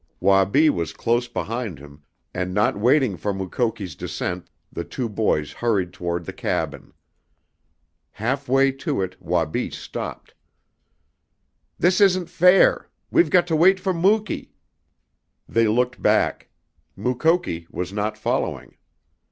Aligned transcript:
Wabi 0.19 0.67
was 0.67 0.93
close 0.93 1.27
behind 1.27 1.77
him, 1.77 2.01
and 2.33 2.55
not 2.55 2.75
waiting 2.75 3.17
for 3.17 3.35
Mukoki's 3.35 3.93
descent 3.93 4.49
the 4.73 4.83
two 4.83 5.07
boys 5.07 5.51
hurried 5.51 5.93
toward 5.93 6.25
the 6.25 6.33
cabin. 6.33 6.91
Half 8.09 8.49
way 8.49 8.71
to 8.71 9.03
it 9.03 9.15
Wabi 9.21 9.69
stopped. 9.69 10.33
"This 11.77 12.01
isn't 12.01 12.31
fair. 12.31 12.89
We've 13.11 13.29
got 13.29 13.45
to 13.45 13.55
wait 13.55 13.79
for 13.79 13.93
Muky." 13.93 14.55
They 15.47 15.67
looked 15.67 16.01
back. 16.01 16.49
Mukoki 16.97 17.67
was 17.69 17.93
not 17.93 18.17
following. 18.17 18.77